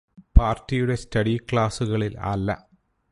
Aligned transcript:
പാർടിയുടെ 0.37 0.95
study 0.95 1.35
ക്ലാസുകളിൽ 1.51 2.13
അല്ല 2.23 2.49